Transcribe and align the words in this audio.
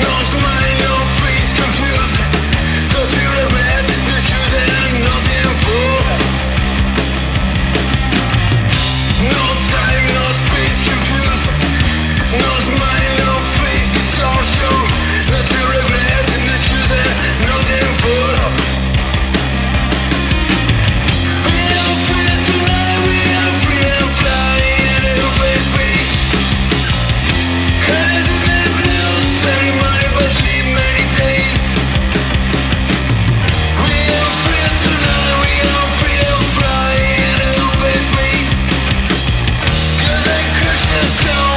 No 0.00 0.40
manos 0.42 0.67
Let's 41.00 41.24
go! 41.24 41.47